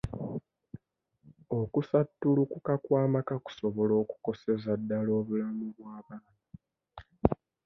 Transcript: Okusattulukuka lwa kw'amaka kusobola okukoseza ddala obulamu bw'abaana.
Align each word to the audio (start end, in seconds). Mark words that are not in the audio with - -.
Okusattulukuka 1.59 2.71
lwa 2.73 2.81
kw'amaka 2.83 3.33
kusobola 3.45 3.93
okukoseza 4.03 4.71
ddala 4.79 5.11
obulamu 5.19 5.65
bw'abaana. 5.75 6.31